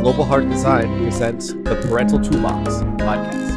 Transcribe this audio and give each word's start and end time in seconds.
Global 0.00 0.24
Heart 0.24 0.48
Design 0.48 1.02
presents 1.02 1.52
the 1.52 1.78
Parental 1.86 2.18
Toolbox 2.18 2.70
podcast. 2.96 3.50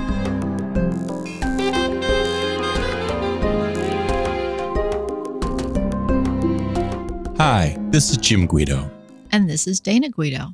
Hi, 7.37 7.77
this 7.91 8.09
is 8.09 8.17
Jim 8.17 8.45
Guido. 8.45 8.91
And 9.31 9.49
this 9.49 9.67
is 9.67 9.79
Dayna 9.79 10.11
Guido. 10.11 10.49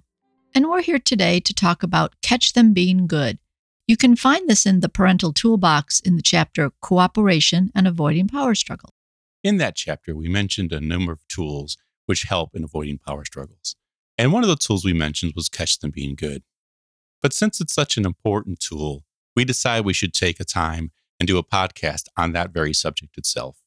And 0.54 0.70
we're 0.70 0.84
here 0.84 1.00
today 1.00 1.39
to 1.39 1.56
talk 1.56 1.82
about 1.82 2.14
Catch 2.21 2.54
Them 2.54 2.71
Being 2.71 3.08
Good. 3.08 3.40
You 3.88 3.98
can 3.98 4.16
find 4.16 4.48
this 4.48 4.68
in 4.68 4.82
the 4.82 4.90
Parental 4.90 5.34
Toolbox 5.34 6.02
in 6.02 6.18
the 6.18 6.21
chapter 6.21 6.70
Cooperation 6.82 7.71
and 7.74 7.88
Avoiding 7.88 8.28
Power 8.28 8.54
Struggle. 8.54 8.94
In 9.44 9.58
that 9.58 9.76
chapter, 9.76 10.16
we 10.16 10.30
mentioned 10.30 10.71
a 10.71 10.80
number 10.80 11.12
of 11.12 11.28
tools 11.28 11.80
which 12.06 12.24
help 12.24 12.56
in 12.56 12.64
avoiding 12.64 13.00
power 13.00 13.26
struggles. 13.26 13.76
And 14.19 14.33
one 14.33 14.43
of 14.43 14.50
the 14.50 14.57
tools 14.57 14.83
we 14.83 14.91
mentioned 14.91 15.32
was 15.33 15.47
Catch 15.47 15.79
Them 15.79 15.91
Being 15.91 16.14
Good. 16.14 16.43
But 17.21 17.32
since 17.32 17.61
it's 17.61 17.73
such 17.73 17.96
an 17.96 18.05
important 18.05 18.59
tool, 18.59 19.05
we 19.33 19.45
decided 19.45 19.86
we 19.86 19.93
should 19.93 20.14
take 20.14 20.42
a 20.42 20.43
time 20.43 20.92
and 21.21 21.28
do 21.28 21.37
a 21.37 21.43
podcast 21.43 22.07
on 22.18 22.33
that 22.33 22.51
very 22.51 22.73
subject 22.73 23.18
itself. 23.18 23.61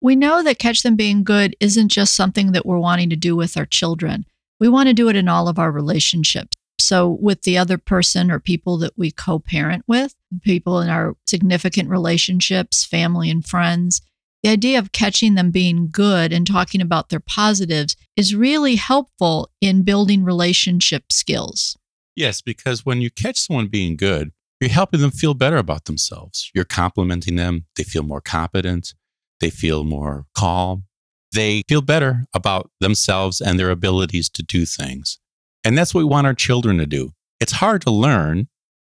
We 0.00 0.16
know 0.16 0.42
that 0.42 0.58
Catch 0.58 0.82
Them 0.82 0.96
Being 0.96 1.22
Good 1.22 1.54
isn't 1.60 1.88
just 1.88 2.16
something 2.16 2.50
that 2.50 2.66
we're 2.66 2.80
wanting 2.80 3.10
to 3.10 3.16
do 3.16 3.36
with 3.36 3.56
our 3.56 3.64
children. 3.64 4.26
We 4.58 4.68
want 4.68 4.88
to 4.88 4.92
do 4.92 5.08
it 5.08 5.14
in 5.14 5.28
all 5.28 5.46
of 5.46 5.60
our 5.60 5.70
relationships. 5.70 6.56
So, 6.80 7.08
with 7.08 7.42
the 7.42 7.56
other 7.56 7.78
person 7.78 8.28
or 8.28 8.40
people 8.40 8.78
that 8.78 8.94
we 8.96 9.12
co 9.12 9.38
parent 9.38 9.84
with, 9.86 10.16
people 10.42 10.80
in 10.80 10.88
our 10.88 11.14
significant 11.28 11.88
relationships, 11.90 12.84
family 12.84 13.30
and 13.30 13.46
friends, 13.46 14.02
the 14.42 14.48
idea 14.48 14.78
of 14.78 14.92
catching 14.92 15.34
them 15.34 15.50
being 15.50 15.88
good 15.90 16.32
and 16.32 16.46
talking 16.46 16.80
about 16.80 17.08
their 17.08 17.20
positives 17.20 17.96
is 18.16 18.34
really 18.34 18.76
helpful 18.76 19.50
in 19.60 19.82
building 19.82 20.24
relationship 20.24 21.12
skills. 21.12 21.76
Yes, 22.16 22.42
because 22.42 22.84
when 22.84 23.00
you 23.00 23.10
catch 23.10 23.38
someone 23.38 23.68
being 23.68 23.96
good, 23.96 24.32
you're 24.60 24.70
helping 24.70 25.00
them 25.00 25.10
feel 25.10 25.34
better 25.34 25.56
about 25.56 25.86
themselves. 25.86 26.50
You're 26.54 26.64
complimenting 26.64 27.36
them. 27.36 27.66
They 27.76 27.84
feel 27.84 28.02
more 28.02 28.20
competent. 28.20 28.94
They 29.40 29.50
feel 29.50 29.84
more 29.84 30.26
calm. 30.36 30.84
They 31.32 31.62
feel 31.68 31.80
better 31.80 32.26
about 32.34 32.70
themselves 32.80 33.40
and 33.40 33.58
their 33.58 33.70
abilities 33.70 34.28
to 34.30 34.42
do 34.42 34.66
things. 34.66 35.18
And 35.64 35.78
that's 35.78 35.94
what 35.94 36.00
we 36.00 36.04
want 36.04 36.26
our 36.26 36.34
children 36.34 36.78
to 36.78 36.86
do. 36.86 37.12
It's 37.40 37.52
hard 37.52 37.82
to 37.82 37.90
learn 37.90 38.48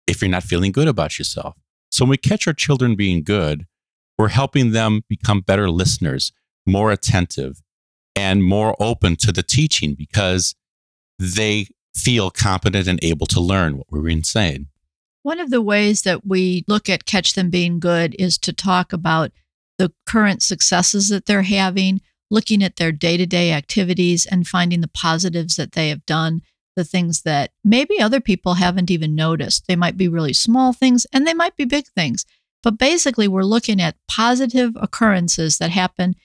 if 0.07 0.21
you're 0.21 0.31
not 0.31 0.43
feeling 0.43 0.71
good 0.71 0.87
about 0.87 1.19
yourself. 1.19 1.55
So 1.91 2.05
when 2.05 2.11
we 2.11 2.17
catch 2.17 2.47
our 2.47 2.53
children 2.53 2.95
being 2.95 3.23
good, 3.23 3.65
we're 4.19 4.27
helping 4.27 4.71
them 4.71 5.01
become 5.07 5.39
better 5.39 5.71
listeners, 5.71 6.33
more 6.67 6.91
attentive, 6.91 7.61
and 8.17 8.43
more 8.43 8.75
open 8.77 9.15
to 9.15 9.31
the 9.31 9.41
teaching 9.41 9.95
because 9.95 10.55
they 11.17 11.67
feel 11.95 12.29
competent 12.29 12.85
and 12.87 12.99
able 13.01 13.25
to 13.25 13.39
learn 13.39 13.77
what 13.77 13.87
we're 13.89 14.21
saying. 14.23 14.67
One 15.23 15.39
of 15.39 15.51
the 15.51 15.61
ways 15.61 16.01
that 16.01 16.25
we 16.27 16.65
look 16.67 16.89
at 16.89 17.05
Catch 17.05 17.33
Them 17.33 17.49
Being 17.49 17.79
Good 17.79 18.13
is 18.19 18.37
to 18.39 18.51
talk 18.51 18.91
about 18.91 19.31
the 19.77 19.93
current 20.05 20.43
successes 20.43 21.07
that 21.09 21.25
they're 21.25 21.43
having, 21.43 22.01
looking 22.29 22.61
at 22.61 22.75
their 22.75 22.91
day 22.91 23.15
to 23.15 23.25
day 23.25 23.53
activities 23.53 24.25
and 24.25 24.45
finding 24.45 24.81
the 24.81 24.89
positives 24.89 25.55
that 25.55 25.71
they 25.71 25.87
have 25.87 26.05
done, 26.05 26.41
the 26.75 26.83
things 26.83 27.21
that 27.21 27.51
maybe 27.63 28.01
other 28.01 28.19
people 28.19 28.55
haven't 28.55 28.91
even 28.91 29.15
noticed. 29.15 29.67
They 29.67 29.77
might 29.77 29.95
be 29.95 30.09
really 30.09 30.33
small 30.33 30.73
things 30.73 31.07
and 31.13 31.25
they 31.25 31.33
might 31.33 31.55
be 31.55 31.65
big 31.65 31.87
things. 31.87 32.25
But 32.63 32.77
basically, 32.77 33.27
we're 33.27 33.43
looking 33.43 33.81
at 33.81 33.95
positive 34.07 34.73
occurrences 34.75 35.57
that 35.57 35.71
happen 35.71 36.15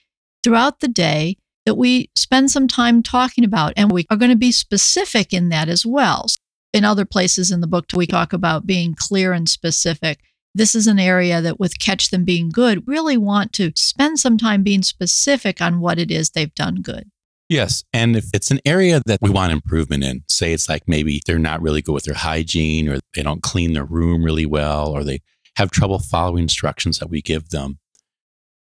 throughout 0.43 0.79
the 0.79 0.87
day 0.87 1.37
that 1.65 1.75
we 1.75 2.09
spend 2.15 2.51
some 2.51 2.67
time 2.67 3.01
talking 3.01 3.43
about. 3.43 3.73
And 3.75 3.91
we 3.91 4.05
are 4.09 4.17
going 4.17 4.31
to 4.31 4.37
be 4.37 4.51
specific 4.51 5.33
in 5.33 5.49
that 5.49 5.69
as 5.69 5.85
well. 5.85 6.27
In 6.73 6.83
other 6.83 7.05
places 7.05 7.51
in 7.51 7.61
the 7.61 7.67
book, 7.67 7.85
we 7.95 8.05
talk 8.05 8.33
about 8.33 8.67
being 8.67 8.95
clear 8.97 9.33
and 9.33 9.49
specific. 9.49 10.19
This 10.53 10.75
is 10.75 10.87
an 10.87 10.99
area 10.99 11.41
that, 11.41 11.59
with 11.59 11.79
Catch 11.79 12.11
Them 12.11 12.23
Being 12.23 12.49
Good, 12.49 12.87
really 12.87 13.17
want 13.17 13.51
to 13.53 13.71
spend 13.75 14.19
some 14.19 14.37
time 14.37 14.63
being 14.63 14.83
specific 14.83 15.61
on 15.61 15.79
what 15.79 15.99
it 15.99 16.11
is 16.11 16.29
they've 16.29 16.53
done 16.53 16.81
good. 16.81 17.09
Yes. 17.49 17.83
And 17.93 18.15
if 18.15 18.25
it's 18.33 18.51
an 18.51 18.59
area 18.65 19.01
that 19.05 19.19
we 19.21 19.29
want 19.29 19.51
improvement 19.51 20.03
in, 20.03 20.23
say 20.29 20.51
it's 20.51 20.67
like 20.67 20.83
maybe 20.87 21.21
they're 21.25 21.37
not 21.37 21.61
really 21.61 21.81
good 21.81 21.93
with 21.93 22.05
their 22.05 22.15
hygiene 22.15 22.89
or 22.89 22.99
they 23.13 23.21
don't 23.21 23.43
clean 23.43 23.73
their 23.73 23.85
room 23.85 24.23
really 24.23 24.45
well 24.45 24.91
or 24.91 25.03
they 25.03 25.19
have 25.57 25.71
trouble 25.71 25.99
following 25.99 26.43
instructions 26.43 26.99
that 26.99 27.09
we 27.09 27.21
give 27.21 27.49
them, 27.49 27.79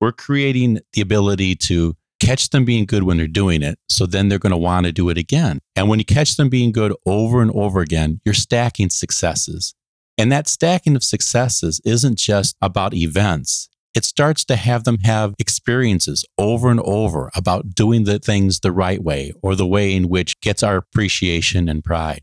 we're 0.01 0.13
creating 0.13 0.81
the 0.93 1.01
ability 1.01 1.55
to 1.55 1.97
catch 2.21 2.51
them 2.51 2.65
being 2.65 2.87
good 2.87 3.03
when 3.03 3.17
they're 3.17 3.27
doing 3.27 3.63
it. 3.63 3.79
So 3.89 4.07
then 4.07 4.29
they're 4.29 4.39
going 4.39 4.53
to 4.53 4.57
want 4.57 4.87
to 4.87 4.93
do 4.93 5.09
it 5.11 5.19
again. 5.19 5.61
And 5.75 5.89
when 5.89 5.99
you 5.99 6.05
catch 6.05 6.37
them 6.37 6.49
being 6.49 6.73
good 6.73 6.95
over 7.05 7.43
and 7.43 7.51
over 7.53 7.81
again, 7.81 8.21
you're 8.25 8.35
stacking 8.35 8.91
successes. 8.91 9.75
And 10.19 10.33
that 10.33 10.49
stacking 10.49 10.97
of 10.97 11.05
successes 11.05 11.81
isn't 11.85 12.19
just 12.19 12.57
about 12.63 12.95
events. 12.95 13.69
It 13.95 14.05
starts 14.05 14.45
to 14.47 14.57
have 14.57 14.85
them 14.85 14.99
have 15.05 15.35
experiences 15.39 16.25
over 16.39 16.71
and 16.71 16.81
over 16.81 17.31
about 17.35 17.75
doing 17.75 18.05
the 18.05 18.19
things 18.19 18.61
the 18.61 18.73
right 18.73 19.03
way 19.03 19.33
or 19.43 19.55
the 19.55 19.67
way 19.67 19.95
in 19.95 20.09
which 20.09 20.39
gets 20.41 20.63
our 20.63 20.77
appreciation 20.77 21.69
and 21.69 21.83
pride. 21.83 22.23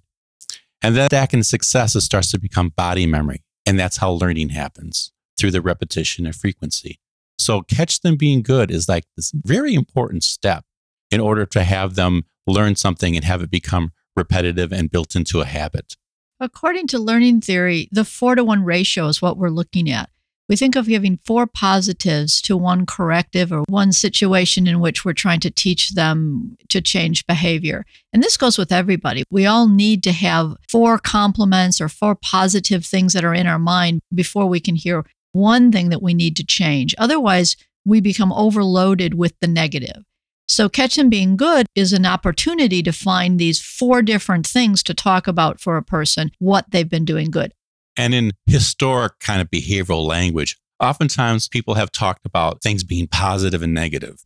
And 0.82 0.96
that 0.96 1.08
stacking 1.08 1.44
successes 1.44 2.04
starts 2.04 2.32
to 2.32 2.40
become 2.40 2.70
body 2.70 3.06
memory. 3.06 3.44
And 3.66 3.80
that's 3.80 3.98
how 3.98 4.12
learning 4.12 4.50
happens 4.50 5.12
through 5.38 5.52
the 5.52 5.62
repetition 5.62 6.26
and 6.26 6.36
frequency. 6.36 7.00
So 7.38 7.62
catch 7.62 8.02
them 8.02 8.16
being 8.16 8.42
good 8.42 8.72
is 8.72 8.88
like 8.88 9.06
this 9.16 9.32
very 9.34 9.74
important 9.74 10.24
step 10.24 10.66
in 11.12 11.20
order 11.20 11.46
to 11.48 11.64
have 11.64 11.96
them 11.96 12.24
learn 12.48 12.76
something 12.76 13.16
and 13.16 13.26
have 13.26 13.42
it 13.42 13.52
become 13.52 13.92
repetitive 14.16 14.72
and 14.72 14.92
built 14.92 15.16
into 15.16 15.42
a 15.42 15.46
habit. 15.46 15.96
According 16.40 16.88
to 16.88 17.00
learning 17.00 17.42
theory, 17.42 17.88
the 17.92 18.06
four 18.06 18.36
to 18.36 18.44
one 18.44 18.64
ratio 18.64 19.08
is 19.08 19.22
what 19.22 19.38
we're 19.38 19.50
looking 19.50 19.90
at. 19.90 20.10
We 20.54 20.58
think 20.58 20.76
of 20.76 20.86
giving 20.86 21.18
four 21.26 21.48
positives 21.48 22.40
to 22.44 22.56
one 22.56 22.86
corrective 22.86 23.52
or 23.52 23.64
one 23.70 23.92
situation 23.92 24.68
in 24.68 24.80
which 24.80 25.04
we're 25.04 25.14
trying 25.14 25.40
to 25.40 25.50
teach 25.50 25.96
them 25.96 26.56
to 26.70 26.80
change 26.80 27.26
behavior. 27.26 27.88
And 28.14 28.22
this 28.22 28.38
goes 28.38 28.56
with 28.56 28.72
everybody. 28.72 29.24
We 29.32 29.48
all 29.48 29.68
need 29.68 30.04
to 30.04 30.12
have 30.12 30.56
four 30.70 31.00
compliments 31.00 31.82
or 31.82 31.90
four 31.90 32.14
positive 32.14 32.86
things 32.86 33.14
that 33.14 33.26
are 33.26 33.34
in 33.34 33.48
our 33.48 33.58
mind 33.58 34.02
before 34.14 34.46
we 34.46 34.60
can 34.60 34.76
hear 34.76 35.08
one 35.32 35.72
thing 35.72 35.90
that 35.90 36.04
we 36.04 36.14
need 36.14 36.36
to 36.36 36.46
change. 36.46 36.94
Otherwise, 37.00 37.58
we 37.84 38.00
become 38.00 38.32
overloaded 38.32 39.16
with 39.16 39.34
the 39.42 39.48
negative. 39.48 40.04
So, 40.48 40.70
Catch 40.70 40.98
Them 40.98 41.10
Being 41.10 41.36
Good 41.36 41.66
is 41.74 41.94
an 41.94 42.06
opportunity 42.06 42.84
to 42.84 42.92
find 42.92 43.40
these 43.40 43.60
four 43.60 44.04
different 44.04 44.46
things 44.46 44.84
to 44.84 44.94
talk 44.94 45.28
about 45.28 45.60
for 45.60 45.78
a 45.78 45.84
person, 45.84 46.30
what 46.38 46.70
they've 46.70 46.88
been 46.88 47.06
doing 47.06 47.32
good. 47.32 47.54
And 47.98 48.14
in 48.14 48.32
historic 48.46 49.20
kind 49.20 49.42
of 49.42 49.50
behavioral 49.50 50.06
language, 50.06 50.58
oftentimes 50.80 51.48
people 51.48 51.76
have 51.76 51.92
talked 51.92 52.26
about 52.26 52.62
things 52.62 52.84
being 52.84 53.08
positive 53.08 53.62
and 53.62 53.74
negative. 53.74 54.24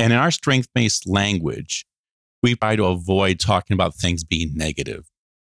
And 0.00 0.12
in 0.12 0.18
our 0.18 0.30
strength 0.30 0.68
based 0.74 1.08
language, 1.08 1.86
we 2.42 2.54
try 2.54 2.76
to 2.76 2.84
avoid 2.84 3.40
talking 3.40 3.74
about 3.74 3.94
things 3.94 4.24
being 4.24 4.52
negative. 4.54 5.10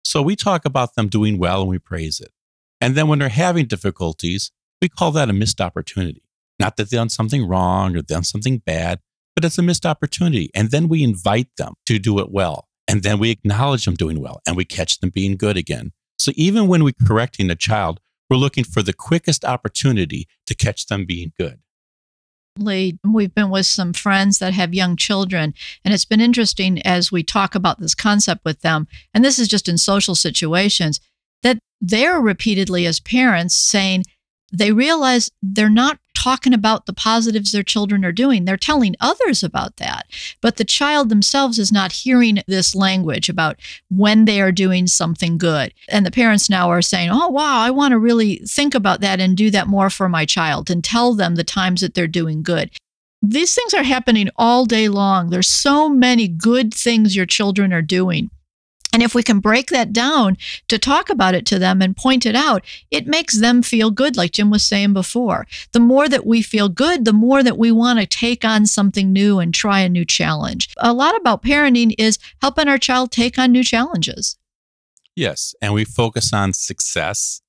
So 0.06 0.22
we 0.22 0.36
talk 0.36 0.66
about 0.66 0.96
them 0.96 1.08
doing 1.08 1.38
well 1.38 1.62
and 1.62 1.70
we 1.70 1.80
praise 1.80 2.20
it. 2.20 2.32
And 2.82 2.96
then 2.96 3.08
when 3.08 3.20
they're 3.20 3.30
having 3.30 3.66
difficulties, 3.66 4.52
we 4.82 4.88
call 4.88 5.12
that 5.12 5.30
a 5.30 5.34
missed 5.34 5.60
opportunity. 5.60 6.24
Not 6.60 6.78
that 6.78 6.90
they've 6.90 6.98
done 6.98 7.10
something 7.10 7.48
wrong 7.48 7.96
or 7.96 8.02
done 8.02 8.24
something 8.24 8.60
bad, 8.60 9.00
but 9.36 9.46
it's 9.46 9.58
a 9.58 9.62
missed 9.62 9.86
opportunity. 9.86 10.50
And 10.56 10.72
then 10.72 10.88
we 10.88 11.04
invite 11.04 11.50
them 11.58 11.74
to 11.86 12.00
do 12.00 12.20
it 12.20 12.32
well. 12.32 12.68
And 12.88 13.04
then 13.04 13.20
we 13.20 13.30
acknowledge 13.30 13.86
them 13.86 13.94
doing 13.94 14.20
well 14.20 14.42
and 14.48 14.58
we 14.58 14.66
catch 14.66 15.00
them 15.00 15.10
being 15.10 15.38
good 15.38 15.58
again. 15.58 15.92
So 16.20 16.32
even 16.36 16.68
when 16.68 16.84
we're 16.84 16.94
correcting 17.08 17.50
a 17.50 17.56
child, 17.56 18.00
we're 18.30 18.38
looking 18.38 18.64
for 18.64 18.84
the 18.84 18.94
quickest 18.94 19.44
opportunity 19.44 20.28
to 20.46 20.54
catch 20.54 20.86
them 20.86 21.06
being 21.06 21.32
good. 21.40 21.60
We've 22.58 23.34
been 23.34 23.50
with 23.50 23.68
some 23.68 23.94
friends 23.94 24.40
that 24.40 24.54
have 24.54 24.74
young 24.74 24.98
children, 24.98 25.54
and 25.86 25.94
it's 25.94 26.04
been 26.04 26.20
interesting 26.20 26.82
as 26.82 27.10
we 27.10 27.24
talk 27.24 27.56
about 27.56 27.80
this 27.80 27.96
concept 27.96 28.44
with 28.44 28.62
them. 28.62 28.88
And 29.14 29.24
this 29.24 29.40
is 29.40 29.48
just 29.48 29.70
in 29.70 29.78
social 29.78 30.14
situations 30.14 31.00
that 31.42 31.58
they're 31.80 32.20
repeatedly, 32.20 32.86
as 32.86 33.00
parents, 33.00 33.56
saying, 33.56 34.04
they 34.52 34.74
realize 34.74 35.32
they're 35.42 35.70
not 35.70 36.00
talking 36.20 36.54
about 36.54 36.86
the 36.86 36.94
positives 36.94 37.52
their 37.52 37.64
children 37.64 38.04
are 38.04 38.12
doing. 38.12 38.44
They're 38.44 38.58
telling 38.58 38.96
others 39.00 39.42
about 39.42 39.78
that. 39.78 40.06
But 40.42 40.58
the 40.58 40.66
child 40.66 41.08
themselves 41.08 41.58
is 41.58 41.72
not 41.72 41.94
hearing 41.94 42.44
this 42.46 42.76
language 42.76 43.30
about 43.30 43.58
when 43.90 44.26
they 44.26 44.42
are 44.42 44.52
doing 44.52 44.88
something 44.88 45.38
good. 45.38 45.74
And 45.88 46.06
the 46.06 46.12
parents 46.12 46.50
now 46.50 46.70
are 46.70 46.82
saying, 46.82 47.10
oh, 47.10 47.30
wow, 47.30 47.60
I 47.60 47.72
want 47.72 47.94
to 47.94 48.00
really 48.00 48.42
think 48.46 48.76
about 48.76 49.00
that 49.00 49.22
and 49.22 49.38
do 49.38 49.50
that 49.52 49.68
more 49.68 49.90
for 49.90 50.10
my 50.10 50.26
child 50.26 50.70
and 50.70 50.84
tell 50.84 51.14
them 51.14 51.36
the 51.36 51.44
times 51.46 51.80
that 51.82 51.94
they're 51.94 52.08
doing 52.08 52.44
good. 52.44 52.70
These 53.22 53.56
things 53.56 53.74
are 53.74 53.84
happening 53.84 54.30
all 54.36 54.66
day 54.66 54.90
long. 54.90 55.30
There's 55.30 55.48
so 55.48 55.88
many 55.88 56.28
good 56.28 56.74
things 56.74 57.16
your 57.16 57.26
children 57.26 57.72
are 57.72 57.82
doing. 57.82 58.30
And 58.92 59.04
if 59.04 59.14
we 59.14 59.22
can 59.22 59.40
break 59.40 59.70
that 59.70 59.94
down 59.94 60.38
to 60.68 60.80
talk 60.80 61.10
about 61.10 61.36
it 61.36 61.46
to 61.48 61.60
them 61.60 61.82
and 61.82 61.96
point 61.96 62.26
it 62.26 62.36
out, 62.36 62.64
it 62.90 63.06
makes 63.06 63.40
them 63.40 63.62
feel 63.62 63.92
good, 63.92 64.18
like 64.18 64.32
Jim 64.32 64.50
was 64.50 64.66
saying 64.66 64.94
before. 64.94 65.46
The 65.74 65.80
more 65.80 66.10
that 66.10 66.26
we 66.26 66.42
feel 66.42 66.70
good, 66.70 67.06
the 67.06 67.14
more 67.14 67.44
that 67.44 67.58
we 67.58 67.72
want 67.72 68.00
to 68.00 68.08
take 68.08 68.44
on 68.44 68.66
something 68.66 69.14
new 69.14 69.40
and 69.40 69.54
try 69.54 69.82
a 69.82 69.90
new 69.90 70.06
challenge. 70.06 70.70
A 70.78 70.94
lot 70.94 71.16
about 71.16 71.44
parenting 71.44 71.94
is 71.98 72.18
helping 72.42 72.68
our 72.68 72.80
child 72.80 73.12
take 73.12 73.38
on 73.38 73.52
new 73.52 73.64
challenges. 73.64 74.38
Yes. 75.16 75.54
And 75.62 75.74
we 75.74 75.86
focus 75.86 76.34
on 76.34 76.54
success 76.54 77.42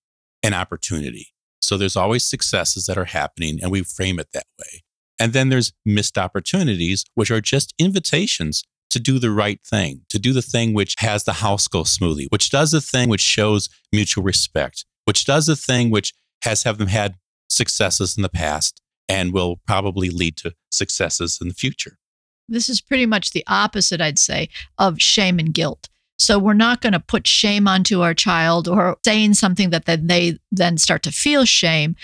and 0.43 0.55
opportunity. 0.55 1.29
So 1.63 1.77
there's 1.77 1.97
always 1.97 2.27
successes 2.27 2.87
that 2.87 2.99
are 2.99 3.05
happening 3.05 3.61
and 3.63 3.71
we 3.71 3.83
frame 3.83 4.19
it 4.19 4.29
that 4.33 4.47
way. 4.59 4.83
And 5.19 5.33
then 5.33 5.51
there's 5.51 5.73
missed 5.85 6.19
opportunities, 6.19 7.05
which 7.15 7.31
are 7.31 7.41
just 7.41 7.75
invitations 7.79 8.65
to 8.91 9.01
do 9.01 9.19
the 9.19 9.31
right 9.31 9.61
thing, 9.65 10.03
to 10.09 10.19
do 10.19 10.33
the 10.33 10.43
thing 10.43 10.75
which 10.75 10.95
has 10.99 11.25
the 11.25 11.35
house 11.35 11.69
go 11.69 11.85
smoothly, 11.85 12.27
which 12.31 12.51
does 12.51 12.73
the 12.73 12.81
thing 12.81 13.09
which 13.09 13.21
shows 13.21 13.69
mutual 13.93 14.25
respect, 14.25 14.85
which 15.05 15.25
does 15.25 15.47
the 15.47 15.57
thing 15.57 15.91
which 15.91 16.13
has 16.43 16.65
have 16.65 16.79
them 16.79 16.89
had 16.89 17.15
successes 17.49 18.17
in 18.17 18.23
the 18.23 18.29
past 18.29 18.81
and 19.09 19.33
will 19.33 19.61
probably 19.67 20.09
lead 20.09 20.37
to 20.37 20.55
successes 20.71 21.39
in 21.41 21.49
the 21.49 21.55
future. 21.55 21.99
This 22.49 22.69
is 22.69 22.81
pretty 22.81 23.07
much 23.07 23.31
the 23.31 23.45
opposite, 23.47 24.01
I'd 24.01 24.19
say, 24.19 24.49
of 24.79 25.01
shame 25.01 25.39
and 25.39 25.55
guilt. 25.55 25.89
So 26.19 26.39
we're 26.39 26.53
not 26.53 26.81
going 26.81 26.93
to 26.93 27.01
put 27.01 27.27
shame 27.27 27.67
onto 27.67 28.03
our 28.03 28.13
child 28.13 28.69
or 28.69 28.99
saying 29.05 29.35
something 29.35 29.71
that 29.71 29.87
then 29.87 30.07
they 30.07 30.39
then 30.53 30.77
start 30.77 31.03
to 31.05 31.13
feel 31.13 31.45
shame. 31.45 31.97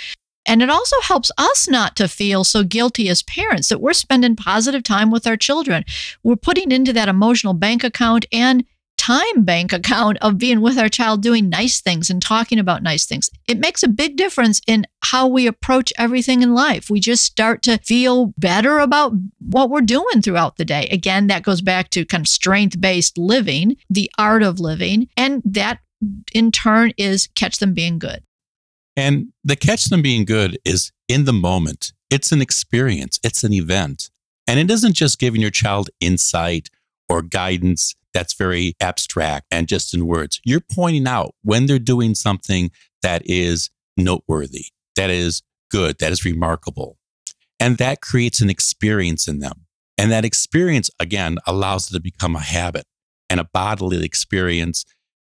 And 0.47 0.63
it 0.63 0.71
also 0.71 0.97
helps 1.03 1.31
us 1.37 1.69
not 1.69 1.97
to 1.97 2.09
feel 2.09 2.45
so 2.45 2.65
guilty 2.65 3.09
as 3.09 3.23
parents 3.23 3.69
that 3.69 3.81
we're 3.81 3.93
spending 3.93 4.37
positive 4.37 4.83
time 4.83 5.11
with 5.11 5.27
our 5.27 5.37
children. 5.37 5.85
We're 6.23 6.37
putting 6.37 6.71
into 6.71 6.93
that 6.95 7.09
emotional 7.09 7.53
bank 7.53 7.85
account 7.85 8.27
and 8.33 8.65
time 9.07 9.45
bank 9.45 9.73
account 9.73 10.19
of 10.21 10.39
being 10.39 10.61
with 10.61 10.79
our 10.79 10.89
child 10.89 11.23
doing 11.23 11.49
nice 11.49 11.81
things 11.81 12.11
and 12.11 12.21
talking 12.21 12.59
about 12.59 12.83
nice 12.83 13.05
things. 13.05 13.31
It 13.47 13.59
makes 13.59 13.83
a 13.83 13.89
big 13.89 14.17
difference 14.17 14.61
in 14.67 14.87
how 15.03 15.29
we 15.29 15.47
approach 15.47 15.93
everything 15.97 16.43
in 16.43 16.55
life. 16.55 16.91
We 16.91 16.99
just 16.99 17.25
start 17.25 17.63
to 17.63 17.79
feel 17.79 18.33
better 18.39 18.79
about 18.79 19.13
what 19.39 19.71
we're 19.71 19.83
doing 19.83 20.23
throughout 20.23 20.57
the 20.57 20.65
day. 20.65 20.89
Again, 20.91 21.29
that 21.29 21.45
goes 21.45 21.61
back 21.61 21.91
to 21.91 22.05
kind 22.05 22.23
of 22.23 22.29
strength 22.29 22.81
based 22.81 23.17
living, 23.19 23.77
the 23.89 24.11
art 24.19 24.43
of 24.43 24.59
living, 24.59 25.09
and 25.17 25.43
that 25.45 25.79
in 26.33 26.51
turn 26.51 26.93
is 26.97 27.29
catch 27.35 27.59
them 27.59 27.75
being 27.75 27.99
good. 27.99 28.23
And 28.97 29.33
the 29.45 29.57
catch 29.57 29.87
them 29.87 30.03
being 30.03 30.25
good 30.25 30.59
is 30.65 30.91
in 31.09 31.25
the 31.25 31.33
moment. 31.33 31.93
It's 32.11 32.33
an 32.33 32.41
experience, 32.41 33.21
it's 33.23 33.45
an 33.45 33.53
event. 33.53 34.11
And 34.47 34.61
it 34.61 34.71
isn't 34.71 34.95
just 34.95 35.19
giving 35.19 35.41
your 35.41 35.51
child 35.51 35.91
insight 36.01 36.71
or 37.09 37.21
guidance 37.21 37.95
that's 38.15 38.35
very 38.35 38.75
abstract 38.81 39.47
and 39.51 39.69
just 39.69 39.93
in 39.93 40.07
words. 40.07 40.41
You're 40.45 40.61
pointing 40.61 41.07
out 41.07 41.35
when 41.43 41.67
they're 41.67 41.79
doing 41.79 42.15
something 42.15 42.71
that 43.03 43.23
is 43.27 43.71
noteworthy, 43.97 44.67
that 44.95 45.11
is 45.11 45.43
good, 45.71 45.99
that 45.99 46.13
is 46.13 46.25
remarkable. 46.25 46.97
And 47.61 47.79
that 47.79 48.01
creates 48.01 48.41
an 48.41 48.49
experience 48.49 49.29
in 49.29 49.41
them. 49.41 49.67
And 49.99 50.11
that 50.13 50.25
experience, 50.25 50.91
again, 51.01 51.39
allows 51.47 51.91
it 51.91 51.95
to 51.95 52.01
become 52.01 52.37
a 52.37 52.41
habit. 52.41 52.87
And 53.29 53.41
a 53.41 53.49
bodily 53.53 54.05
experience 54.05 54.85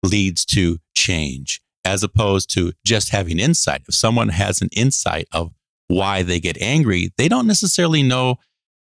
leads 0.04 0.46
to 0.46 0.78
change 0.96 1.62
as 1.86 2.04
opposed 2.04 2.52
to 2.54 2.74
just 2.86 3.10
having 3.10 3.40
insight. 3.40 3.82
If 3.88 3.96
someone 3.96 4.30
has 4.30 4.62
an 4.62 4.70
insight 4.76 5.28
of 5.32 5.52
why 5.88 6.24
they 6.24 6.40
get 6.40 6.62
angry, 6.62 7.12
they 7.18 7.28
don't 7.28 7.48
necessarily 7.48 8.04
know 8.04 8.38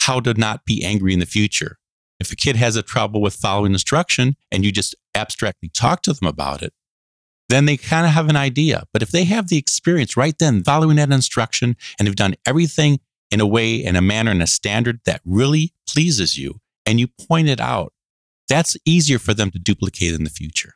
how 0.01 0.19
to 0.19 0.33
not 0.33 0.65
be 0.65 0.83
angry 0.83 1.13
in 1.13 1.19
the 1.19 1.25
future. 1.25 1.77
If 2.19 2.31
a 2.31 2.35
kid 2.35 2.55
has 2.55 2.75
a 2.75 2.83
trouble 2.83 3.21
with 3.21 3.35
following 3.35 3.73
instruction 3.73 4.35
and 4.51 4.63
you 4.63 4.71
just 4.71 4.95
abstractly 5.15 5.69
talk 5.69 6.01
to 6.03 6.13
them 6.13 6.27
about 6.27 6.61
it, 6.61 6.73
then 7.49 7.65
they 7.65 7.77
kind 7.77 8.05
of 8.05 8.13
have 8.13 8.29
an 8.29 8.37
idea. 8.37 8.85
But 8.93 9.01
if 9.01 9.11
they 9.11 9.25
have 9.25 9.49
the 9.49 9.57
experience 9.57 10.15
right 10.15 10.37
then 10.37 10.63
following 10.63 10.95
that 10.97 11.11
instruction 11.11 11.75
and 11.99 12.07
have 12.07 12.15
done 12.15 12.35
everything 12.45 12.99
in 13.31 13.41
a 13.41 13.47
way, 13.47 13.75
in 13.75 13.95
a 13.95 14.01
manner, 14.01 14.31
in 14.31 14.41
a 14.41 14.47
standard 14.47 15.01
that 15.05 15.21
really 15.25 15.73
pleases 15.87 16.37
you, 16.37 16.59
and 16.85 16.99
you 16.99 17.07
point 17.07 17.49
it 17.49 17.59
out, 17.59 17.93
that's 18.47 18.77
easier 18.85 19.19
for 19.19 19.33
them 19.33 19.51
to 19.51 19.59
duplicate 19.59 20.13
in 20.13 20.23
the 20.23 20.29
future. 20.29 20.75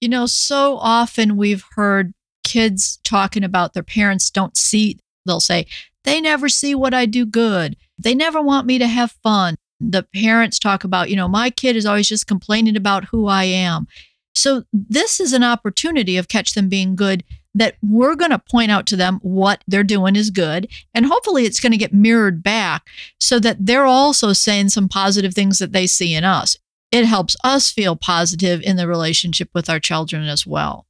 You 0.00 0.08
know, 0.08 0.26
so 0.26 0.76
often 0.76 1.36
we've 1.36 1.64
heard 1.74 2.12
kids 2.44 2.98
talking 3.04 3.44
about 3.44 3.74
their 3.74 3.82
parents 3.82 4.30
don't 4.30 4.56
see, 4.56 4.98
they'll 5.24 5.40
say, 5.40 5.66
they 6.04 6.20
never 6.20 6.48
see 6.48 6.74
what 6.74 6.94
I 6.94 7.06
do 7.06 7.26
good. 7.26 7.76
They 7.98 8.14
never 8.14 8.40
want 8.40 8.66
me 8.66 8.78
to 8.78 8.86
have 8.86 9.12
fun 9.22 9.56
the 9.80 10.06
parents 10.14 10.58
talk 10.58 10.84
about, 10.84 11.10
you 11.10 11.16
know, 11.16 11.28
my 11.28 11.50
kid 11.50 11.76
is 11.76 11.86
always 11.86 12.08
just 12.08 12.26
complaining 12.26 12.76
about 12.76 13.06
who 13.06 13.26
I 13.26 13.44
am. 13.44 13.86
So 14.34 14.64
this 14.72 15.20
is 15.20 15.32
an 15.32 15.42
opportunity 15.42 16.16
of 16.16 16.28
catch 16.28 16.54
them 16.54 16.68
being 16.68 16.96
good 16.96 17.24
that 17.54 17.76
we're 17.82 18.16
going 18.16 18.32
to 18.32 18.38
point 18.38 18.70
out 18.70 18.86
to 18.86 18.96
them 18.96 19.18
what 19.22 19.64
they're 19.66 19.82
doing 19.82 20.14
is 20.14 20.28
good 20.28 20.68
and 20.92 21.06
hopefully 21.06 21.44
it's 21.44 21.60
going 21.60 21.72
to 21.72 21.78
get 21.78 21.94
mirrored 21.94 22.42
back 22.42 22.86
so 23.18 23.38
that 23.38 23.56
they're 23.58 23.86
also 23.86 24.34
saying 24.34 24.68
some 24.68 24.90
positive 24.90 25.32
things 25.32 25.58
that 25.58 25.72
they 25.72 25.86
see 25.86 26.14
in 26.14 26.22
us. 26.22 26.58
It 26.92 27.04
helps 27.04 27.36
us 27.44 27.70
feel 27.70 27.96
positive 27.96 28.60
in 28.62 28.76
the 28.76 28.88
relationship 28.88 29.50
with 29.54 29.68
our 29.68 29.80
children 29.80 30.24
as 30.24 30.46
well. 30.46 30.86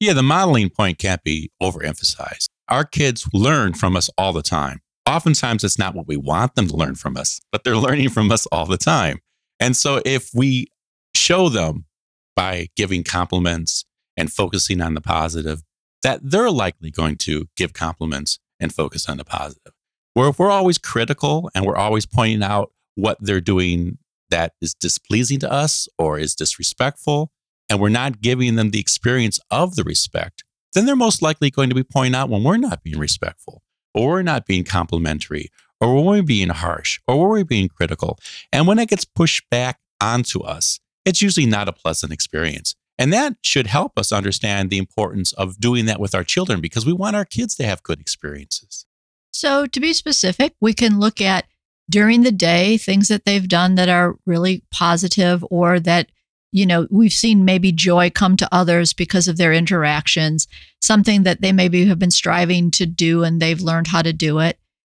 Yeah, 0.00 0.12
the 0.12 0.22
modeling 0.22 0.70
point 0.70 0.98
can't 0.98 1.22
be 1.22 1.50
overemphasized. 1.62 2.48
Our 2.68 2.84
kids 2.84 3.28
learn 3.32 3.74
from 3.74 3.96
us 3.96 4.08
all 4.16 4.32
the 4.32 4.42
time 4.42 4.80
oftentimes 5.06 5.64
it's 5.64 5.78
not 5.78 5.94
what 5.94 6.06
we 6.06 6.16
want 6.16 6.54
them 6.54 6.68
to 6.68 6.76
learn 6.76 6.94
from 6.94 7.16
us, 7.16 7.40
but 7.50 7.64
they're 7.64 7.76
learning 7.76 8.08
from 8.10 8.30
us 8.30 8.46
all 8.46 8.66
the 8.66 8.76
time. 8.76 9.18
And 9.60 9.76
so 9.76 10.00
if 10.04 10.30
we 10.34 10.68
show 11.14 11.48
them 11.48 11.86
by 12.34 12.68
giving 12.76 13.04
compliments 13.04 13.84
and 14.16 14.32
focusing 14.32 14.80
on 14.80 14.94
the 14.94 15.00
positive, 15.00 15.62
that 16.02 16.20
they're 16.22 16.50
likely 16.50 16.90
going 16.90 17.16
to 17.16 17.46
give 17.56 17.72
compliments 17.72 18.38
and 18.58 18.72
focus 18.72 19.08
on 19.08 19.18
the 19.18 19.24
positive. 19.24 19.72
Where 20.14 20.28
if 20.28 20.38
we're 20.38 20.50
always 20.50 20.78
critical 20.78 21.50
and 21.54 21.64
we're 21.64 21.76
always 21.76 22.06
pointing 22.06 22.42
out 22.42 22.72
what 22.94 23.18
they're 23.20 23.40
doing 23.40 23.98
that 24.32 24.54
is 24.60 24.74
displeasing 24.74 25.38
to 25.40 25.52
us 25.52 25.88
or 25.98 26.18
is 26.18 26.34
disrespectful, 26.34 27.30
and 27.70 27.80
we're 27.80 27.88
not 27.88 28.20
giving 28.20 28.56
them 28.56 28.70
the 28.70 28.80
experience 28.80 29.38
of 29.50 29.76
the 29.76 29.84
respect, 29.84 30.42
then 30.74 30.86
they're 30.86 30.96
most 30.96 31.22
likely 31.22 31.50
going 31.50 31.68
to 31.68 31.74
be 31.74 31.84
pointing 31.84 32.14
out 32.14 32.28
when 32.28 32.42
we're 32.42 32.56
not 32.56 32.82
being 32.82 32.98
respectful 32.98 33.62
or 33.94 34.08
we're 34.08 34.22
not 34.22 34.46
being 34.46 34.64
complimentary, 34.64 35.50
or 35.80 35.94
when 35.94 36.04
we're 36.04 36.22
being 36.22 36.48
harsh, 36.48 37.00
or 37.06 37.18
when 37.18 37.28
we're 37.28 37.44
being 37.44 37.68
critical. 37.68 38.18
And 38.52 38.66
when 38.66 38.78
it 38.78 38.88
gets 38.88 39.04
pushed 39.04 39.48
back 39.50 39.78
onto 40.00 40.40
us, 40.40 40.80
it's 41.04 41.22
usually 41.22 41.46
not 41.46 41.68
a 41.68 41.72
pleasant 41.72 42.12
experience. 42.12 42.74
And 42.98 43.12
that 43.12 43.34
should 43.42 43.66
help 43.66 43.98
us 43.98 44.12
understand 44.12 44.70
the 44.70 44.78
importance 44.78 45.32
of 45.32 45.58
doing 45.58 45.86
that 45.86 45.98
with 46.00 46.14
our 46.14 46.24
children 46.24 46.60
because 46.60 46.86
we 46.86 46.92
want 46.92 47.16
our 47.16 47.24
kids 47.24 47.54
to 47.56 47.64
have 47.64 47.82
good 47.82 48.00
experiences. 48.00 48.86
So, 49.32 49.66
to 49.66 49.80
be 49.80 49.92
specific, 49.92 50.54
we 50.60 50.74
can 50.74 51.00
look 51.00 51.20
at 51.20 51.46
during 51.92 52.22
the 52.22 52.32
day 52.32 52.76
things 52.76 53.08
that 53.08 53.24
they've 53.24 53.46
done 53.46 53.76
that 53.76 53.88
are 53.88 54.16
really 54.26 54.64
positive 54.72 55.44
or 55.50 55.78
that 55.78 56.10
you 56.54 56.66
know, 56.66 56.86
we've 56.90 57.14
seen 57.14 57.46
maybe 57.46 57.72
joy 57.72 58.10
come 58.10 58.36
to 58.36 58.48
others 58.52 58.92
because 58.92 59.26
of 59.26 59.38
their 59.38 59.54
interactions, 59.54 60.46
something 60.82 61.22
that 61.22 61.40
they 61.40 61.50
maybe 61.50 61.86
have 61.86 61.98
been 61.98 62.10
striving 62.10 62.70
to 62.70 62.84
do 62.84 63.24
and 63.24 63.40
they've 63.40 63.62
learned 63.62 63.86
how 63.86 64.02
to 64.02 64.12
do 64.12 64.38
it. 64.38 64.58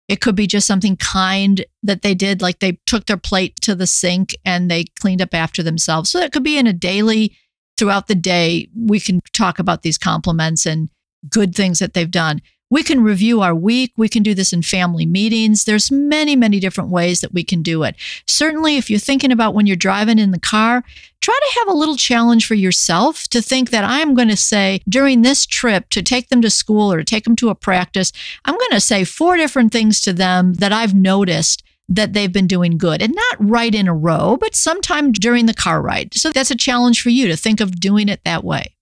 It 0.09 0.23
could 0.23 0.35
be 0.35 0.47
just 0.47 0.67
something 0.67 0.97
kind 0.97 1.63
that 1.83 2.01
they 2.01 2.15
did, 2.15 2.41
like 2.41 2.61
they 2.61 2.79
took 2.87 3.05
their 3.05 3.19
plate 3.19 3.57
to 3.63 3.75
the 3.75 3.87
sink 3.87 4.35
and 4.47 4.71
they 4.71 4.85
cleaned 4.99 5.21
up 5.21 5.35
after 5.35 5.63
themselves. 5.63 6.09
So 6.09 6.21
it 6.21 6.33
could 6.33 6.43
be 6.43 6.57
in 6.57 6.67
a 6.67 6.73
daily, 6.73 7.37
throughout 7.77 8.07
the 8.07 8.15
day, 8.15 8.69
we 8.75 8.99
can 8.99 9.21
talk 9.35 9.59
about 9.59 9.83
these 9.83 9.99
compliments 9.99 10.65
and 10.65 10.89
good 11.29 11.55
things 11.55 11.81
that 11.81 11.93
they've 11.93 12.11
done. 12.11 12.41
We 12.73 12.83
can 12.83 13.03
review 13.03 13.43
our 13.43 13.55
week. 13.55 13.93
We 13.99 14.09
can 14.09 14.23
do 14.23 14.33
this 14.33 14.51
in 14.51 14.63
family 14.63 15.05
meetings. 15.05 15.65
There's 15.65 15.91
many, 15.91 16.35
many 16.35 16.59
different 16.59 16.89
ways 16.89 17.21
that 17.21 17.35
we 17.35 17.45
can 17.45 17.61
do 17.61 17.83
it. 17.83 17.97
Certainly, 18.27 18.79
if 18.79 18.89
you're 18.89 18.99
thinking 18.99 19.31
about 19.31 19.53
when 19.53 19.67
you're 19.67 19.77
driving 19.77 20.19
in 20.19 20.31
the 20.31 20.41
car, 20.41 20.83
try 21.21 21.39
to 21.39 21.59
have 21.59 21.69
a 21.69 21.79
little 21.79 21.97
challenge 21.97 22.47
for 22.47 22.55
yourself 22.55 23.25
to 23.25 23.43
think 23.43 23.69
that 23.73 23.85
I'm 23.85 24.15
going 24.15 24.31
to 24.31 24.39
say 24.39 24.81
during 24.89 25.21
this 25.21 25.45
trip 25.45 25.91
to 25.91 26.03
take 26.03 26.31
them 26.31 26.41
to 26.41 26.49
school 26.49 26.91
or 26.91 26.97
to 26.97 27.05
take 27.05 27.25
them 27.25 27.37
to 27.37 27.51
a 27.51 27.55
practice, 27.55 28.11
I'm 28.47 28.57
going 28.57 28.71
to 28.71 28.81
say 28.81 29.05
four 29.05 29.37
different 29.37 29.71
things 29.71 30.01
to 30.01 30.15
them 30.15 30.55
that 30.55 30.73
I've 30.73 30.95
noticed 30.95 31.63
that 31.91 32.15
they've 32.15 32.33
been 32.33 32.47
doing 32.47 32.79
good 32.79 33.03
and 33.03 33.15
not 33.15 33.51
right 33.51 33.75
in 33.75 33.87
a 33.87 33.95
row, 33.95 34.39
but 34.41 34.57
sometime 34.57 35.13
during 35.13 35.45
the 35.45 35.53
car 35.53 35.83
ride. 35.83 36.15
So 36.15 36.33
that's 36.33 36.51
a 36.51 36.57
challenge 36.57 37.03
for 37.03 37.11
you 37.11 37.29
to 37.29 37.37
think 37.37 37.61
of 37.61 37.79
doing 37.79 38.09
it 38.09 38.25
that 38.25 38.43
way. 38.43 38.75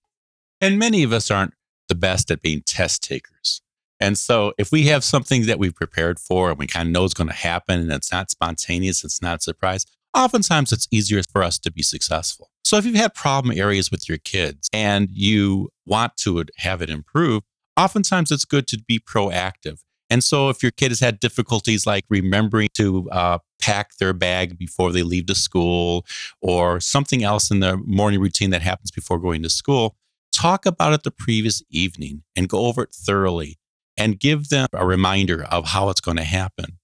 And 0.61 0.79
many 0.79 1.03
of 1.03 1.11
us 1.11 1.29
aren't 1.29 1.55
the 1.89 1.95
best 1.95 2.31
at 2.31 2.41
being 2.41 2.63
test 2.65 3.03
takers. 3.03 3.61
And 4.01 4.17
so 4.17 4.53
if 4.57 4.71
we 4.71 4.87
have 4.87 5.03
something 5.03 5.45
that 5.45 5.59
we've 5.59 5.75
prepared 5.75 6.19
for 6.19 6.49
and 6.49 6.57
we 6.57 6.65
kind 6.65 6.87
of 6.87 6.91
know 6.91 7.05
it's 7.05 7.13
going 7.13 7.29
to 7.29 7.35
happen 7.35 7.79
and 7.79 7.91
it's 7.91 8.11
not 8.11 8.31
spontaneous, 8.31 9.03
it's 9.03 9.21
not 9.21 9.37
a 9.37 9.41
surprise, 9.41 9.85
oftentimes 10.17 10.71
it's 10.71 10.87
easier 10.91 11.21
for 11.31 11.43
us 11.43 11.59
to 11.59 11.71
be 11.71 11.83
successful. 11.83 12.49
So 12.63 12.77
if 12.77 12.85
you've 12.85 12.95
had 12.95 13.13
problem 13.13 13.55
areas 13.55 13.91
with 13.91 14.09
your 14.09 14.17
kids 14.17 14.67
and 14.73 15.07
you 15.11 15.69
want 15.85 16.17
to 16.17 16.43
have 16.57 16.81
it 16.81 16.89
improve, 16.89 17.43
oftentimes 17.77 18.31
it's 18.31 18.43
good 18.43 18.67
to 18.69 18.83
be 18.87 18.99
proactive. 18.99 19.81
And 20.09 20.23
so 20.23 20.49
if 20.49 20.61
your 20.63 20.71
kid 20.71 20.89
has 20.89 20.99
had 20.99 21.19
difficulties 21.19 21.85
like 21.85 22.03
remembering 22.09 22.69
to 22.73 23.07
uh, 23.11 23.37
pack 23.61 23.97
their 23.99 24.13
bag 24.13 24.57
before 24.57 24.91
they 24.91 25.03
leave 25.03 25.27
to 25.27 25.35
school 25.35 26.05
or 26.41 26.79
something 26.79 27.23
else 27.23 27.51
in 27.51 27.59
their 27.59 27.77
morning 27.77 28.19
routine 28.19 28.49
that 28.49 28.63
happens 28.63 28.91
before 28.91 29.19
going 29.19 29.43
to 29.43 29.49
school, 29.49 29.95
talk 30.33 30.65
about 30.65 30.91
it 30.91 31.03
the 31.03 31.11
previous 31.11 31.61
evening 31.69 32.23
and 32.35 32.49
go 32.49 32.65
over 32.65 32.83
it 32.83 32.93
thoroughly 32.93 33.59
and 34.01 34.19
give 34.19 34.49
them 34.49 34.67
a 34.73 34.83
reminder 34.85 35.43
of 35.43 35.67
how 35.67 35.89
it's 35.89 36.01
going 36.01 36.17
to 36.17 36.23
happen. 36.23 36.79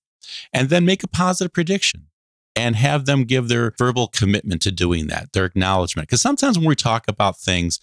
And 0.53 0.69
then 0.69 0.85
make 0.85 1.03
a 1.03 1.07
positive 1.07 1.51
prediction 1.51 2.07
and 2.55 2.75
have 2.75 3.05
them 3.05 3.23
give 3.23 3.47
their 3.47 3.73
verbal 3.77 4.07
commitment 4.07 4.61
to 4.63 4.71
doing 4.71 5.07
that, 5.07 5.33
their 5.33 5.45
acknowledgement. 5.45 6.07
Because 6.07 6.21
sometimes 6.21 6.59
when 6.59 6.67
we 6.67 6.75
talk 6.75 7.07
about 7.07 7.39
things, 7.39 7.79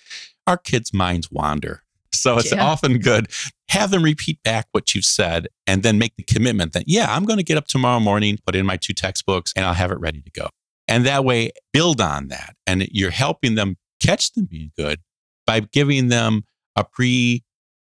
our 0.46 0.56
kids' 0.56 0.92
minds 0.92 1.32
wander. 1.32 1.82
So 2.12 2.38
it's 2.38 2.52
Yeah. 2.52 2.64
often 2.64 2.98
good. 2.98 3.28
Have 3.70 3.90
them 3.90 4.04
repeat 4.04 4.40
back 4.44 4.68
what 4.70 4.94
you've 4.94 5.04
said 5.04 5.48
and 5.66 5.82
then 5.82 5.98
make 5.98 6.14
the 6.16 6.22
commitment 6.22 6.72
that, 6.74 6.84
yeah, 6.86 7.12
I'm 7.12 7.24
going 7.24 7.38
to 7.38 7.44
get 7.44 7.56
up 7.56 7.66
tomorrow 7.66 7.98
morning, 7.98 8.38
put 8.46 8.54
in 8.54 8.64
my 8.64 8.76
two 8.76 8.92
textbooks, 8.92 9.52
and 9.56 9.64
I'll 9.64 9.74
have 9.74 9.90
it 9.90 9.98
ready 9.98 10.20
to 10.20 10.30
go. 10.30 10.48
And 10.86 11.04
that 11.06 11.24
way, 11.24 11.50
build 11.72 12.00
on 12.00 12.28
that. 12.28 12.54
And 12.68 12.86
you're 12.92 13.10
helping 13.10 13.56
them 13.56 13.78
catch 14.00 14.32
them 14.32 14.44
being 14.44 14.70
good 14.76 15.00
by 15.46 15.60
giving 15.60 16.08
them 16.08 16.44
a 16.76 16.84
pre 16.84 17.43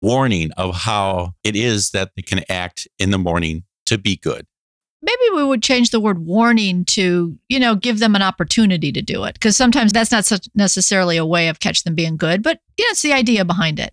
warning 0.06 0.52
of 0.52 0.72
how 0.72 1.32
it 1.42 1.56
is 1.56 1.90
that 1.90 2.10
they 2.14 2.22
can 2.22 2.44
act 2.48 2.86
in 2.96 3.10
the 3.10 3.18
morning 3.18 3.64
to 3.86 3.98
be 3.98 4.16
good. 4.16 4.46
Maybe 5.06 5.36
we 5.36 5.44
would 5.44 5.62
change 5.62 5.90
the 5.90 6.00
word 6.00 6.18
warning 6.18 6.84
to 6.84 7.38
you 7.48 7.58
know 7.58 7.74
give 7.74 8.00
them 8.00 8.14
an 8.14 8.22
opportunity 8.22 8.92
to 8.92 9.00
do 9.00 9.24
it. 9.24 9.34
Because 9.34 9.56
sometimes 9.56 9.92
that's 9.92 10.12
not 10.12 10.24
such 10.24 10.48
necessarily 10.54 11.16
a 11.16 11.24
way 11.24 11.48
of 11.48 11.60
catch 11.60 11.84
them 11.84 11.94
being 11.94 12.16
good 12.16 12.42
but 12.42 12.60
you 12.76 12.84
know 12.84 12.90
it's 12.90 13.02
the 13.02 13.12
idea 13.12 13.44
behind 13.44 13.78
it. 13.78 13.92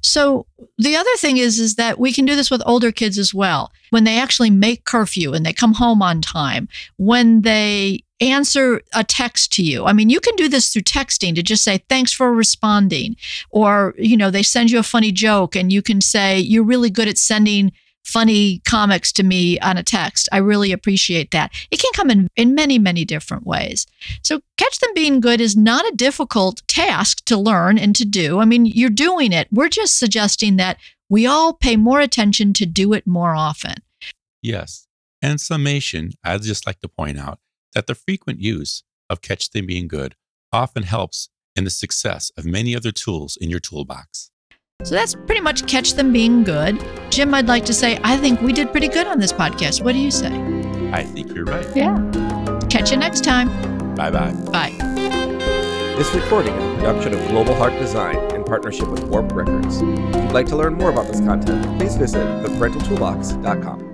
So 0.00 0.46
the 0.78 0.96
other 0.96 1.10
thing 1.18 1.36
is 1.36 1.58
is 1.58 1.74
that 1.74 1.98
we 1.98 2.12
can 2.12 2.24
do 2.24 2.36
this 2.36 2.50
with 2.50 2.62
older 2.64 2.92
kids 2.92 3.18
as 3.18 3.34
well. 3.34 3.72
When 3.90 4.04
they 4.04 4.18
actually 4.18 4.50
make 4.50 4.84
curfew 4.84 5.34
and 5.34 5.44
they 5.44 5.52
come 5.52 5.74
home 5.74 6.00
on 6.00 6.22
time 6.22 6.68
when 6.96 7.42
they 7.42 8.04
answer 8.20 8.80
a 8.94 9.02
text 9.02 9.52
to 9.52 9.64
you 9.64 9.84
i 9.84 9.92
mean 9.92 10.08
you 10.08 10.20
can 10.20 10.36
do 10.36 10.48
this 10.48 10.72
through 10.72 10.82
texting 10.82 11.34
to 11.34 11.42
just 11.42 11.64
say 11.64 11.78
thanks 11.88 12.12
for 12.12 12.32
responding. 12.32 13.16
Or 13.50 13.94
you 13.98 14.16
know 14.16 14.30
they 14.30 14.42
send 14.42 14.70
you 14.70 14.78
a 14.78 14.84
funny 14.84 15.12
joke 15.12 15.56
and 15.56 15.72
you 15.72 15.82
can 15.82 16.00
say 16.00 16.38
you're 16.38 16.64
really 16.64 16.90
good 16.90 17.08
at 17.08 17.18
sending 17.18 17.72
funny 18.04 18.60
comics 18.66 19.12
to 19.12 19.22
me 19.22 19.58
on 19.60 19.76
a 19.76 19.82
text. 19.82 20.28
I 20.32 20.38
really 20.38 20.72
appreciate 20.72 21.30
that. 21.30 21.52
It 21.70 21.80
can 21.80 21.92
come 21.94 22.10
in, 22.10 22.28
in 22.36 22.54
many, 22.54 22.78
many 22.78 23.04
different 23.04 23.46
ways. 23.46 23.86
So, 24.22 24.40
catch 24.56 24.78
them 24.80 24.90
being 24.94 25.20
good 25.20 25.40
is 25.40 25.56
not 25.56 25.86
a 25.86 25.96
difficult 25.96 26.62
task 26.68 27.24
to 27.26 27.36
learn 27.36 27.78
and 27.78 27.94
to 27.96 28.04
do. 28.04 28.40
I 28.40 28.44
mean, 28.44 28.66
you're 28.66 28.90
doing 28.90 29.32
it. 29.32 29.48
We're 29.50 29.68
just 29.68 29.98
suggesting 29.98 30.56
that 30.56 30.78
we 31.08 31.26
all 31.26 31.52
pay 31.52 31.76
more 31.76 32.00
attention 32.00 32.52
to 32.54 32.66
do 32.66 32.92
it 32.92 33.06
more 33.06 33.34
often. 33.34 33.74
Yes. 34.40 34.86
And 35.20 35.40
summation, 35.40 36.12
I'd 36.24 36.42
just 36.42 36.66
like 36.66 36.80
to 36.80 36.88
point 36.88 37.18
out 37.18 37.38
that 37.74 37.86
the 37.86 37.94
frequent 37.94 38.40
use 38.40 38.82
of 39.08 39.22
catch 39.22 39.50
them 39.50 39.66
being 39.66 39.88
good 39.88 40.16
often 40.52 40.82
helps 40.82 41.28
in 41.54 41.64
the 41.64 41.70
success 41.70 42.32
of 42.36 42.44
many 42.44 42.74
other 42.74 42.90
tools 42.90 43.36
in 43.36 43.50
your 43.50 43.60
toolbox. 43.60 44.31
So, 44.84 44.94
that's 44.94 45.14
pretty 45.14 45.40
much 45.40 45.66
catch 45.66 45.94
them 45.94 46.12
being 46.12 46.42
good. 46.44 46.84
Jim, 47.10 47.34
I'd 47.34 47.48
like 47.48 47.64
to 47.66 47.74
say, 47.74 48.00
I 48.02 48.16
think 48.16 48.40
we 48.40 48.52
did 48.52 48.70
pretty 48.72 48.88
good 48.88 49.06
on 49.06 49.18
this 49.18 49.32
podcast. 49.32 49.82
What 49.82 49.92
do 49.92 49.98
you 49.98 50.10
say? 50.10 50.32
I 50.92 51.04
think 51.04 51.34
you're 51.34 51.44
right. 51.44 51.66
Yeah. 51.76 51.96
Catch 52.68 52.90
you 52.90 52.96
next 52.96 53.22
time. 53.24 53.48
Bye 53.94 54.10
bye. 54.10 54.32
Bye. 54.50 54.74
This 55.96 56.12
recording 56.14 56.54
is 56.54 56.64
a 56.64 56.76
production 56.78 57.14
of 57.14 57.28
Global 57.28 57.54
Heart 57.54 57.74
Design 57.78 58.16
in 58.34 58.44
partnership 58.44 58.88
with 58.88 59.04
Warp 59.04 59.30
Records. 59.32 59.76
If 59.82 60.14
you'd 60.16 60.32
like 60.32 60.46
to 60.46 60.56
learn 60.56 60.74
more 60.74 60.90
about 60.90 61.06
this 61.06 61.20
content, 61.20 61.78
please 61.78 61.96
visit 61.96 62.24
theparentaltoolbox.com. 62.42 63.91